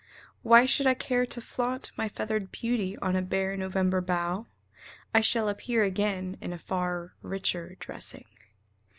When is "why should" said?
0.41-0.87